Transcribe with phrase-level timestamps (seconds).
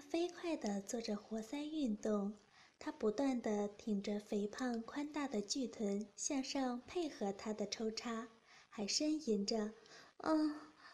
[0.00, 2.38] 飞快地做着活塞运动，
[2.78, 8.28] 他不断地挺着肥胖宽大的巨臀向上，配合他的抽插，
[8.68, 9.72] 还呻吟着
[10.18, 10.32] ：“啊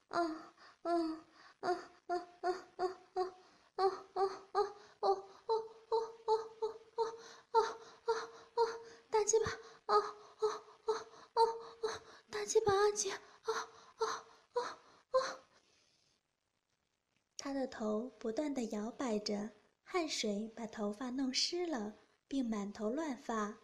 [0.09, 0.21] 啊
[0.83, 1.25] 啊啊
[1.61, 1.71] 啊
[2.07, 2.85] 啊啊啊
[3.17, 3.25] 啊
[3.77, 4.23] 啊啊
[4.53, 4.55] 啊！”
[9.25, 9.47] 鸡巴
[9.87, 9.97] 啊啊
[10.37, 10.93] 啊
[11.33, 11.41] 啊
[11.83, 12.03] 啊！
[12.31, 13.19] 大鸡巴阿姐啊
[13.97, 14.05] 啊
[14.53, 14.61] 啊
[15.13, 15.41] 啊！
[17.39, 19.49] 他他的头不断的摇摆着，
[19.85, 21.95] 汗水把头发弄湿了，
[22.27, 23.59] 并满头乱发。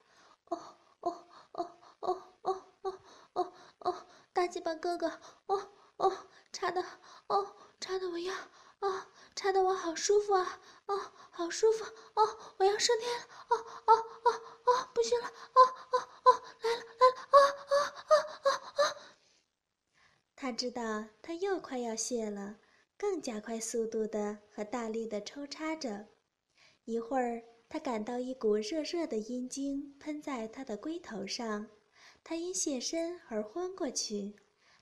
[0.44, 4.06] 哦哦哦哦哦哦哦哦！
[4.32, 5.08] 大鸡巴哥哥，
[5.46, 6.12] 哦哦，
[6.52, 6.80] 插的，
[7.26, 8.32] 哦插的我要
[8.78, 14.32] 啊，插的我好舒服啊啊，好舒服哦，我要升天了，哦哦哦
[14.66, 15.60] 哦，不行了，哦
[15.90, 16.42] 哦。
[20.36, 22.56] 他知道他又快要泄了，
[23.00, 26.08] 更加快速度的和大力的抽插着。
[26.84, 31.66] 一会儿，他感到一股热热的阴茎喷在他的龟头上，
[32.22, 34.36] 他因泄身而昏过去。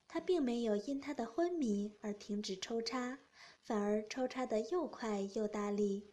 [0.05, 3.19] 他并没有因他的昏迷而停止抽插，
[3.63, 6.11] 反而抽插的又快又大力。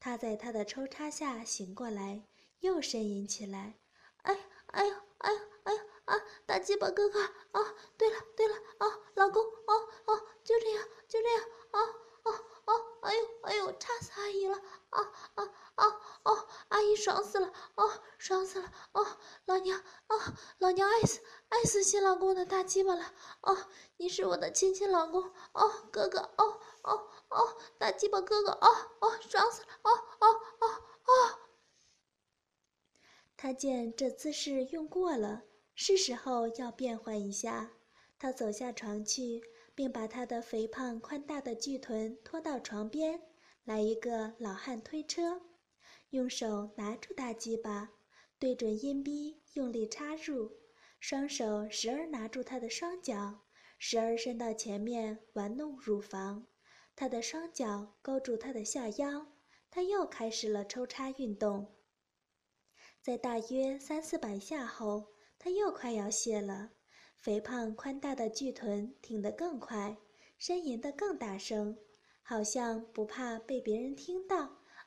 [0.00, 2.22] 他在他的抽插下醒过来，
[2.60, 3.74] 又呻吟起来
[4.24, 4.34] ：“哎，
[4.68, 7.74] 哎呦，哎呦，哎呦！”啊，大鸡巴哥哥啊！
[7.98, 11.42] 对了对了啊，老公哦哦，就这样就这样
[11.72, 11.80] 啊
[12.22, 12.32] 啊
[12.66, 12.72] 啊！
[13.02, 14.56] 哎呦哎呦，差死阿姨了
[14.90, 15.86] 啊啊啊
[16.22, 16.48] 哦！
[16.68, 19.06] 阿姨爽死了哦，爽死了哦！
[19.46, 20.16] 老娘啊，
[20.58, 23.56] 老娘爱死爱死新老公的大鸡巴了哦！
[23.96, 28.68] 你是我的亲亲老公哦，哥哥哦哦哦，大鸡巴哥哥哦
[29.00, 30.68] 哦，爽死了哦哦哦
[31.04, 31.38] 哦！
[33.36, 35.42] 他见这姿势用过了。
[35.76, 37.72] 是时候要变换一下，
[38.18, 39.42] 他走下床去，
[39.74, 43.20] 并把他的肥胖宽大的巨臀拖到床边，
[43.64, 45.42] 来一个老汉推车，
[46.10, 47.90] 用手拿住大鸡巴，
[48.38, 50.52] 对准阴逼用力插入，
[51.00, 53.40] 双手时而拿住他的双脚，
[53.78, 56.46] 时而伸到前面玩弄乳房，
[56.94, 59.26] 他的双脚勾住他的下腰，
[59.70, 61.74] 他又开始了抽插运动，
[63.02, 65.14] 在大约三四百下后。
[65.36, 66.70] 他又快要泄了，
[67.24, 69.96] 肥胖宽大的巨臀挺得更快，
[70.38, 71.78] 呻吟得更大声，
[72.22, 74.36] 好像不怕被别人听到。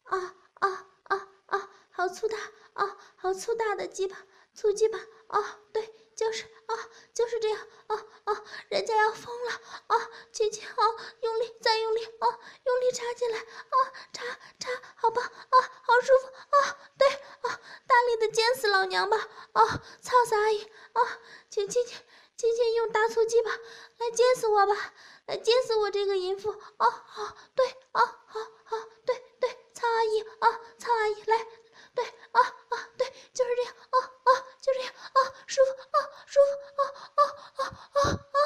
[0.03, 1.69] 啊啊啊啊！
[1.89, 2.37] 好粗大
[2.73, 2.95] 啊！
[3.15, 4.15] 好粗大的鸡巴，
[4.53, 4.99] 粗鸡巴
[5.29, 5.61] 啊！
[5.73, 6.75] 对，就是啊，
[7.11, 7.95] 就是这样啊
[8.25, 8.43] 啊！
[8.69, 9.51] 人家要疯了
[9.87, 9.97] 啊！
[10.31, 10.83] 轻轻啊，
[11.21, 12.27] 用力再用力啊，
[12.65, 13.75] 用力插进来啊，
[14.13, 14.23] 插
[14.59, 16.77] 插，好棒啊，好舒服啊！
[16.99, 17.07] 对
[17.49, 19.17] 啊，大力的尖死老娘吧！
[19.53, 21.01] 啊，操死阿姨啊！
[21.49, 21.97] 请轻轻
[22.37, 24.93] 今天用大粗鸡巴来煎死我吧，
[25.25, 26.51] 来煎死我这个淫妇！
[26.51, 31.47] 啊好，对啊，好好，对对，苍阿姨啊，苍阿姨来，
[31.95, 34.29] 对啊啊，对，就是这样啊啊，
[34.61, 35.97] 就这样啊，舒服啊，
[36.27, 37.21] 舒服啊啊
[37.55, 37.61] 啊
[37.93, 38.39] 啊啊！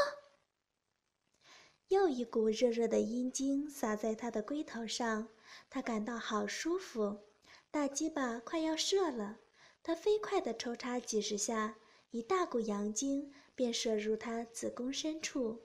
[1.90, 5.28] 又一股热热的阴茎洒在他的龟头上，
[5.70, 7.28] 他感到好舒服。
[7.70, 9.40] 大鸡巴快要射了，
[9.84, 11.76] 他飞快地抽插几十下，
[12.12, 15.62] 一大股阳精便射入他子宫深处。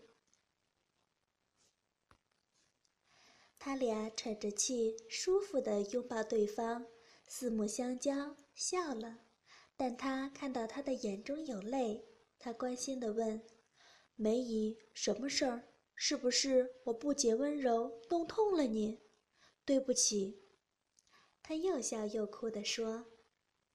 [3.58, 6.86] 他俩喘着气，舒服地拥抱对方，
[7.26, 9.20] 四目相交，笑了。
[9.78, 12.04] 但他看到他的眼中有泪，
[12.38, 13.40] 他关心地问
[14.14, 15.66] ：“梅姨，什么事儿？
[15.94, 19.00] 是不是我不解温柔，弄痛了你？
[19.64, 20.42] 对不起。”
[21.42, 23.06] 他又笑又哭地说：“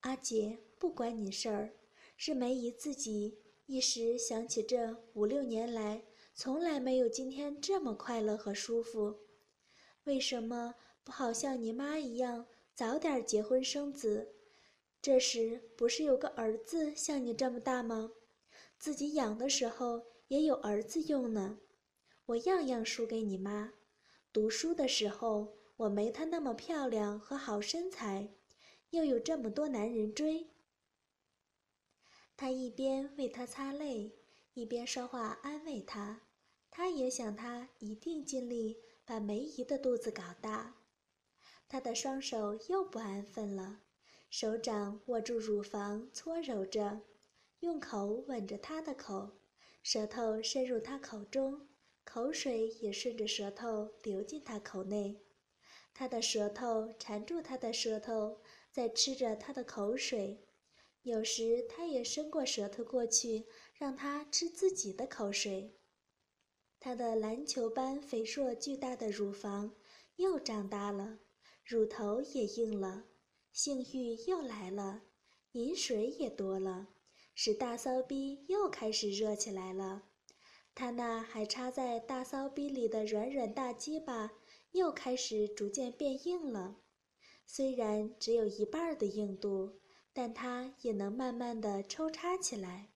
[0.01, 1.73] 阿杰，不关你事儿，
[2.15, 3.39] 是梅姨自己
[3.71, 6.03] 一时想起这五六年来
[6.35, 9.15] 从来没有今天这么快乐和舒服。
[10.03, 12.45] 为什么不好像你妈一样
[12.75, 14.35] 早点结婚生子？
[15.01, 18.11] 这时不是有个儿子像你这么大吗？
[18.77, 21.57] 自己养的时候也有儿子用呢。
[22.25, 23.71] 我样样输给你妈，
[24.33, 28.29] 读书的时候。”我没她那么漂亮和好身材，
[28.91, 30.46] 又有这么多男人追。
[32.41, 34.11] 他一边为她擦泪，
[34.55, 36.22] 一边说话安慰她。
[36.72, 40.73] 他也想她一定尽力把梅姨的肚子搞大。
[41.70, 43.82] 他的双手又不安分了，
[44.32, 47.02] 手掌握住乳房搓揉着，
[47.59, 49.34] 用口吻着她的口，
[49.84, 51.67] 舌头伸入她口中，
[52.03, 55.22] 口水也顺着舌头流进她口内。
[55.94, 58.41] 他的舌头缠住他的舌头，
[58.72, 60.47] 在吃着他的口水。
[61.03, 65.77] 有时他也伸过舌头过去，让他吃自己的口水。
[66.79, 69.75] 他的篮球般肥硕巨大的乳房，
[70.17, 71.19] 又长大了，
[71.65, 73.05] 乳头也硬了，
[73.51, 75.03] 性欲又来了，
[75.53, 76.89] 饮水也多了，
[77.33, 80.03] 使大骚逼又开始热起来了。
[80.73, 84.31] 他那还插在大骚逼里的软软大鸡巴
[84.71, 86.77] 又开始逐渐变硬了，
[87.45, 89.80] 虽然只有一半的硬度，
[90.13, 92.90] 但他也能慢慢的抽插起来。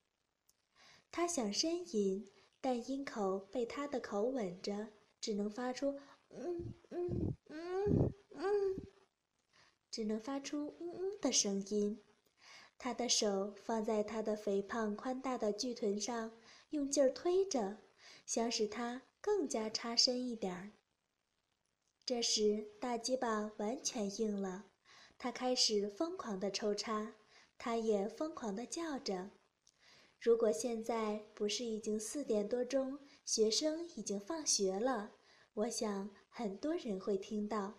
[1.10, 2.30] 他想呻吟，
[2.60, 4.88] 但阴口被他的口吻着，
[5.20, 5.98] 只能发出。
[6.28, 8.76] 嗯嗯嗯嗯，
[9.90, 12.02] 只能发出嗯嗯的声音。
[12.78, 16.32] 他的手放在他的肥胖宽大的巨臀上，
[16.70, 17.78] 用劲儿推着，
[18.26, 20.72] 想使它更加插深一点儿。
[22.04, 24.66] 这时，大鸡巴完全硬了，
[25.18, 27.14] 他开始疯狂的抽插，
[27.58, 29.30] 他也疯狂的叫着。
[30.20, 35.12] 如果现在不是已经四点多钟，学生已经放学了。
[35.54, 37.74] 我想很多人会听到，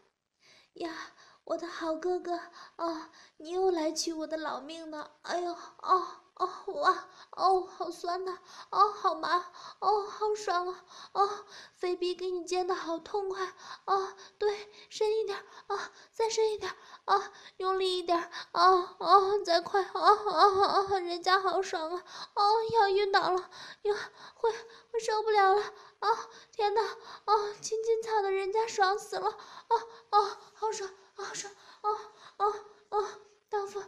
[0.74, 1.14] 呀，
[1.44, 2.40] 我的好哥哥
[2.78, 5.18] 啊，你又来取我的老命了！
[5.22, 8.38] 哎呦，哦哦哇，哦好酸呐，
[8.70, 9.46] 哦好麻，
[9.80, 11.46] 哦好爽啊，哦
[11.76, 13.44] 菲比给你煎的好痛快，
[13.86, 15.38] 啊对，深一点
[15.68, 16.72] 啊，再深一点
[17.06, 18.18] 啊，用力一点
[18.52, 22.04] 啊啊，再快啊啊啊，人家好爽啊，
[22.36, 23.50] 哦要晕倒了，
[23.84, 23.96] 呀
[24.36, 24.52] 会
[24.92, 25.64] 会受不了了。
[26.00, 26.10] 啊！
[26.52, 26.84] 天哪！
[26.84, 29.32] 啊，青青草的人家爽死了！
[29.32, 29.76] 啊
[30.12, 31.52] 啊，好爽，好爽！
[31.82, 31.90] 啊
[32.38, 32.46] 啊
[32.90, 33.20] 啊！
[33.50, 33.82] 大夫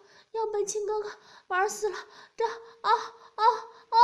[0.51, 1.09] 被亲哥哥
[1.47, 1.95] 玩死了！
[2.35, 2.91] 这啊
[3.35, 3.43] 啊
[3.89, 3.97] 啊！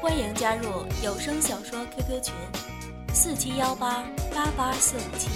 [0.00, 0.68] 欢迎加入
[1.04, 2.34] 有声小说 QQ 群：
[3.14, 4.02] 四七幺八
[4.34, 5.30] 八八四五七。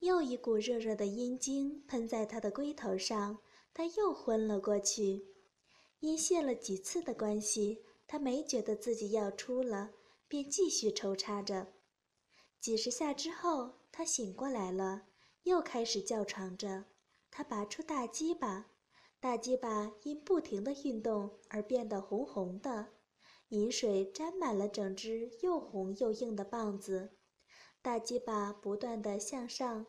[0.00, 3.38] 又一股热热的阴茎喷在他的龟头上，
[3.72, 5.26] 他又昏了过去。
[6.00, 9.90] 因泄了几次的关系，他没觉得自己要出了，
[10.34, 11.74] 便继续抽插着。
[12.58, 15.06] 几十下之后，他醒过来了，
[15.44, 16.86] 又开始叫床着。
[17.30, 18.72] 他拔出大鸡巴，
[19.20, 22.94] 大鸡巴因不停的运动而变得红红的，
[23.50, 27.16] 饮水沾满了整只又红又硬的棒子。
[27.80, 29.86] 大鸡巴不断的向上。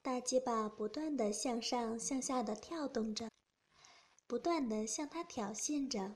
[0.00, 3.28] 大鸡巴不断的向上向下的跳动着，
[4.28, 6.14] 不断的向他挑衅着。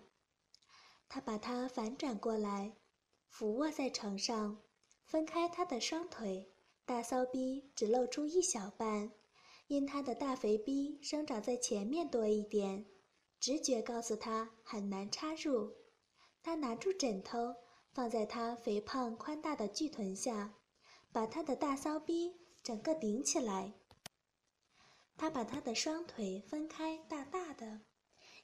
[1.15, 2.75] 他把它反转过来，
[3.29, 4.63] 俯卧在床上，
[5.05, 6.51] 分开他的双腿，
[6.87, 9.13] 大骚逼只露出一小半，
[9.67, 12.87] 因他的大肥逼生长在前面多一点，
[13.39, 15.75] 直觉告诉他很难插入。
[16.43, 17.57] 他拿住枕头，
[17.91, 20.55] 放在他肥胖宽大的巨臀下，
[21.13, 23.75] 把他的大骚逼整个顶起来。
[25.19, 27.83] 他把他的双腿分开，大大的，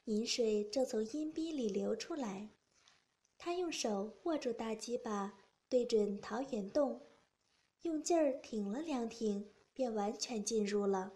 [0.04, 2.50] 饮水正从阴逼里流出来。
[3.38, 5.38] 他用手握住大鸡巴，
[5.68, 7.06] 对准桃源洞，
[7.82, 11.14] 用劲儿挺了两挺，便完全进入了。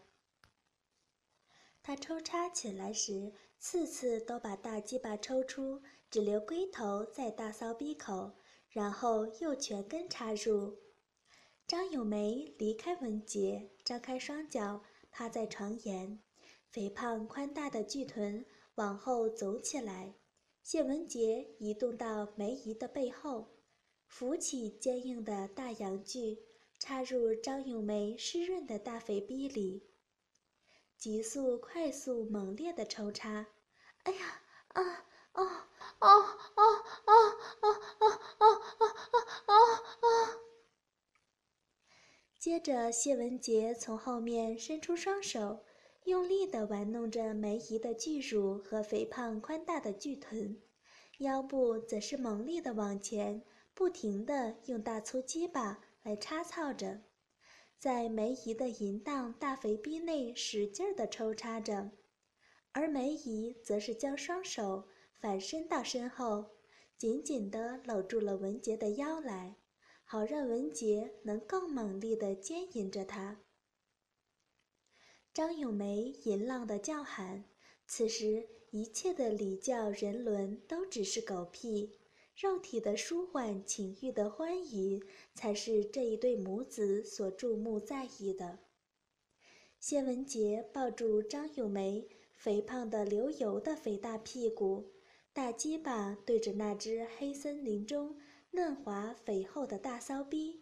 [1.82, 8.32] 他抽插起来时，次次都把大鸡巴抽出，只留龟头在大骚逼口，
[8.70, 10.78] 然后又全根插入。
[11.66, 14.82] 张咏梅离开文杰，张开双脚。
[15.14, 16.22] 趴在床沿，
[16.70, 18.46] 肥胖宽大的巨臀
[18.76, 20.14] 往后走起来。
[20.62, 23.48] 谢文杰移动到梅姨的背后，
[24.06, 26.38] 扶起坚硬的大阳具，
[26.78, 29.82] 插入张咏梅湿润的大肥逼里，
[30.96, 33.48] 急速、快速、猛烈的抽插。
[34.04, 34.82] 哎呀，啊，
[35.32, 36.08] 啊，啊，啊，
[36.54, 37.12] 啊，
[37.56, 37.68] 啊，
[38.38, 39.54] 啊，啊，啊，
[40.00, 40.38] 啊！
[42.38, 45.64] 接着，谢文杰从后面伸出双手，
[46.04, 50.60] 用力地玩弄着梅姨的巨乳和肥胖宽大的巨臀，
[51.18, 53.42] 腰部则是猛力地往前，
[53.72, 57.02] 不停地用大粗鸡巴来插操着，
[57.78, 61.92] 在梅姨的淫荡大肥逼内使劲儿地抽插着，
[62.72, 64.88] 而梅姨则是将双手
[65.20, 66.46] 反伸到身后，
[66.98, 69.56] 紧紧地搂住了文杰的腰来。
[70.04, 73.40] 好让文杰能更猛力地牵引着他。
[75.34, 77.44] 张咏梅淫浪的叫喊，
[77.86, 81.98] 此时一切的礼教人伦都只是狗屁，
[82.36, 85.02] 肉体的舒缓、情欲的欢愉，
[85.34, 88.58] 才是这一对母子所注目在意的。
[89.80, 94.92] 谢文杰抱住张咏梅肥胖的流油的肥大屁股，
[95.32, 98.16] 大鸡巴对着那只黑森林中。
[98.54, 100.60] 嫩滑肥厚的大骚逼，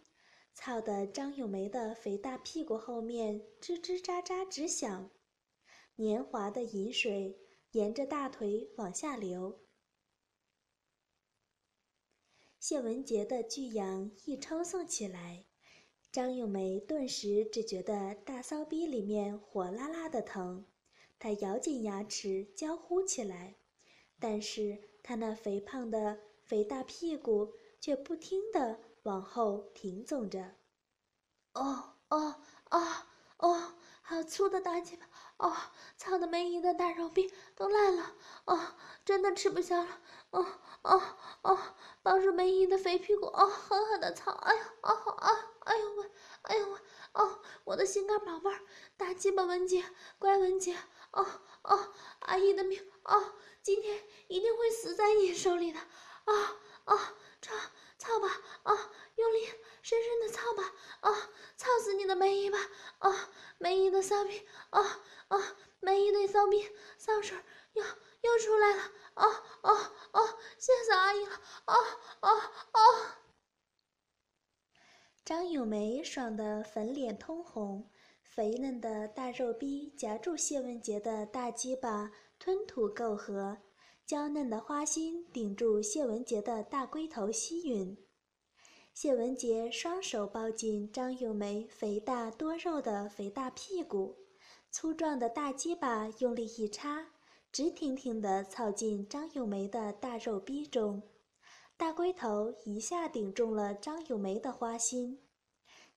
[0.54, 5.10] 操得张咏梅的肥大屁股后面吱吱喳喳直响。
[5.96, 7.38] 黏滑的饮水
[7.72, 9.60] 沿着大腿往下流。
[12.58, 15.46] 谢文杰的巨阳一抽送起来，
[16.12, 20.66] 张咏梅顿时只觉得大骚逼里面火辣辣的疼，
[21.18, 23.56] 她咬紧牙齿娇呼起来，
[24.18, 30.56] 但是她那肥胖的肥大屁股却不听的往后挺耸着。
[31.54, 32.36] 哦哦
[32.70, 32.86] 哦
[33.38, 33.74] 哦！
[34.02, 35.06] 好粗的大鸡巴！
[35.38, 35.56] 哦，
[35.96, 38.14] 操的梅姨的大肉逼都烂了！
[38.44, 40.00] 哦，真的吃不消了！
[40.30, 40.46] 哦
[40.82, 41.02] 哦
[41.42, 41.58] 哦！
[42.02, 44.32] 抱着梅姨的肥屁股，哦，狠狠的操！
[44.32, 45.30] 哎呀，哦啊，
[45.60, 46.10] 哎呦喂，
[46.42, 46.80] 哎呦喂！
[47.12, 48.60] 哦，我的心肝宝贝儿，
[48.96, 49.84] 大鸡巴文杰，
[50.18, 50.76] 乖文杰！
[51.12, 51.26] 哦
[51.62, 52.84] 哦，阿姨的命！
[53.04, 55.78] 哦，今天一定会死在你手里的！
[55.78, 57.54] 啊啊，操
[58.00, 58.28] 操吧！
[58.62, 59.46] 啊，用力
[59.82, 60.74] 深深的操吧！
[61.00, 62.58] 啊，操死你的梅姨吧！
[62.98, 63.28] 啊！
[63.58, 64.80] 梅姨的骚逼啊
[65.28, 65.56] 啊！
[65.80, 66.66] 梅姨的骚逼
[66.96, 67.36] 骚水
[67.74, 69.26] 又又出来了啊
[69.60, 69.72] 啊
[70.12, 70.20] 啊！
[70.58, 71.74] 谢谢阿姨了啊
[72.20, 72.30] 啊
[72.72, 73.18] 啊！
[75.22, 77.90] 张咏梅爽得粉脸通红，
[78.22, 83.58] 肥嫩的大肉逼夹住谢文杰的大鸡巴，吞吐媾和；
[84.10, 87.96] 娇嫩的花心顶住谢文杰的大龟头吸吮。
[88.92, 94.16] 谢文杰双手抱紧张咏梅肥大多肉的肥大屁股，
[94.68, 97.06] 粗壮的大鸡巴用力一插，
[97.52, 101.00] 直挺挺地操进张咏梅的大肉逼中，
[101.76, 105.20] 大龟头一下顶中了张咏梅的花心。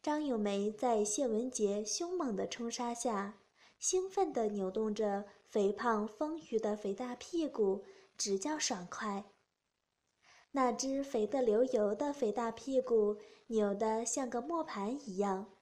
[0.03, 3.39] 张咏梅在谢文杰凶猛的冲杀下，
[3.79, 7.84] 兴奋地扭动着肥胖丰腴的肥大屁股，
[8.17, 9.25] 直叫爽快。
[10.51, 13.17] 那只肥得流油的肥大屁股
[13.48, 15.53] 扭得像个磨盘一样，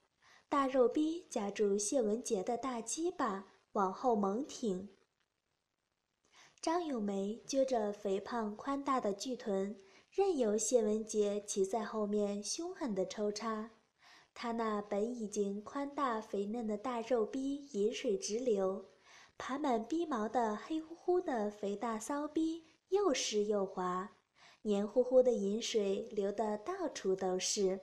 [0.50, 4.90] 大肉逼夹住谢文杰的大鸡巴往后猛挺。
[6.62, 9.82] 张咏梅撅着肥胖宽大的巨臀，
[10.12, 13.72] 任由谢文杰骑在后面凶狠地抽插。
[14.34, 18.86] 他那本已经宽大肥嫩的大肉逼饮水直流，
[19.38, 24.12] 爬满逼毛的黑乎乎的肥大骚逼又湿又滑。
[24.64, 27.80] 黏糊糊的饮水流得到处都是，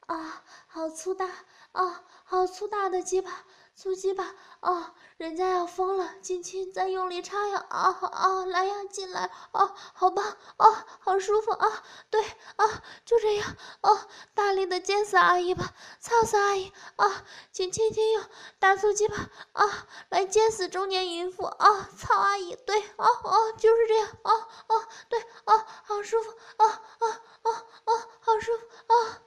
[0.00, 10.24] 啊，好粗大啊，好粗大的鸡巴，粗鸡巴啊，人家要疯了，亲亲，再用力插呀，啊啊，来呀，进来，啊，好棒，
[10.56, 12.22] 啊，好舒服啊，对，
[12.56, 18.24] 啊，就这样，啊，大力的奸死阿姨吧，操死阿姨，啊，请亲亲用
[18.58, 19.16] 大粗鸡巴，
[19.52, 25.66] 啊，来奸死中年淫妇，啊，操阿姨，对，啊啊，就是这样，啊啊，对，啊。
[25.86, 27.06] 好舒服啊啊
[27.42, 27.50] 啊
[27.84, 28.08] 啊！
[28.20, 29.20] 好舒服啊！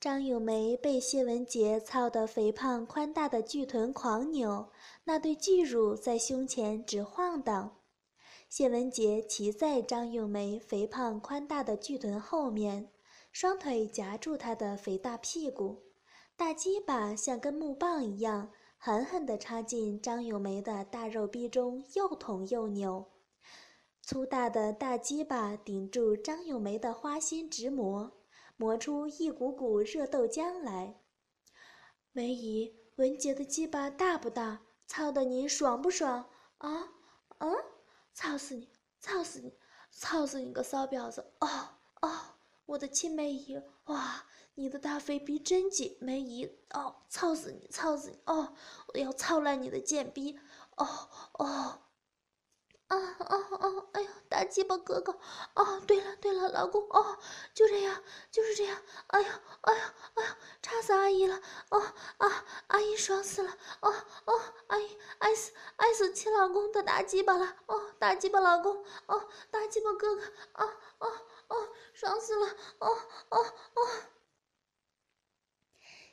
[0.00, 4.68] 张咏梅被谢文杰操得肥胖宽大的巨臀狂扭，
[5.02, 7.78] 那对巨乳在胸前直晃荡。
[8.48, 12.92] 谢文杰骑在张咏梅肥胖宽大的巨臀后面，
[13.32, 15.82] 双腿夹住她的肥大屁股，
[16.36, 23.04] 大鸡巴像根木棒一样狠狠地插进张咏梅的大肉逼中，又捅又扭。
[24.00, 28.12] 粗大的大鸡巴顶住张咏梅的花心直磨，
[28.58, 31.00] 磨出一股股热豆浆来。
[32.10, 34.62] 梅姨，文杰的鸡巴大不大？
[34.88, 36.28] 操的你爽不爽？
[36.58, 36.88] 啊？
[37.38, 37.54] 嗯？
[38.12, 38.68] 操死你！
[38.98, 39.56] 操死你！
[39.92, 41.32] 操死你个骚婊子！
[41.38, 41.48] 哦
[42.00, 42.10] 哦，
[42.66, 47.68] 我的亲梅姨，哇，你的大肥逼真紧，梅姨，哦，操死你！
[47.68, 48.18] 操死你！
[48.26, 48.56] 哦，
[48.92, 50.36] 我要操烂你的贱逼！
[50.76, 51.82] 哦哦。
[52.88, 53.86] 啊啊啊！
[53.92, 55.12] 哎呦，大鸡巴哥哥！
[55.54, 57.18] 哦，对了对了，老公哦，
[57.52, 58.82] 就这样，就是这样。
[59.08, 59.28] 哎呦
[59.60, 59.80] 哎呦
[60.14, 61.40] 哎呦，插死阿姨了！
[61.70, 61.80] 哦
[62.16, 63.50] 啊，阿姨爽死了！
[63.80, 63.92] 哦
[64.24, 67.56] 哦，阿姨爱死爱死亲老公的大鸡巴了！
[67.66, 68.82] 哦，大鸡巴老公！
[69.06, 70.22] 哦，大鸡巴哥哥！
[70.54, 71.12] 哦哦
[71.48, 72.46] 哦，爽死了！
[72.78, 72.88] 哦
[73.28, 73.38] 哦
[73.74, 73.88] 哦！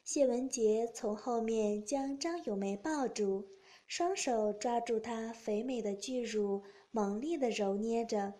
[0.03, 3.54] 谢文杰从后面将张咏梅抱住。
[3.87, 8.33] 双手抓住她肥美的巨乳，猛力地揉捏着，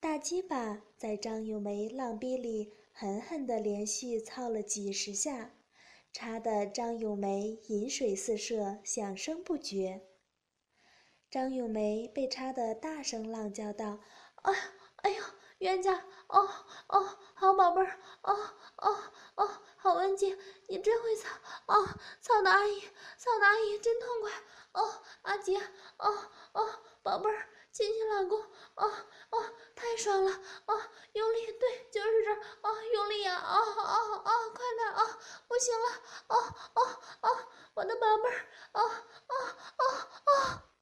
[0.00, 5.54] 大鸡巴在张咏梅浪逼里狠狠地连续操了几十下，
[6.12, 10.02] 插得张咏梅饮水四射，响声不绝。
[11.30, 14.00] 张咏梅被插得大声浪叫道
[14.42, 14.52] ：“哎，
[15.02, 15.16] 哎呦，
[15.64, 15.94] 冤家，
[16.26, 16.46] 哦
[16.88, 18.38] 哦，好宝贝儿，哦
[18.76, 18.98] 哦
[19.36, 21.26] 哦，好文静，你真会操，
[21.64, 21.88] 哦，
[22.20, 22.82] 操的阿姨，
[23.16, 24.30] 操的阿姨真痛快。”
[24.74, 25.56] 哦，阿杰，
[25.96, 26.68] 哦哦，
[27.02, 28.38] 宝贝儿，亲亲老公，
[28.74, 28.92] 哦
[29.30, 30.82] 哦，太爽了，哦，
[31.14, 35.18] 用力，对，就是这儿，哦，用力呀，哦哦哦，快点，哦，
[35.48, 35.86] 不行了，
[36.26, 36.82] 哦哦
[37.22, 37.38] 哦，
[37.72, 39.34] 我的宝贝儿，哦哦
[39.78, 40.73] 哦哦。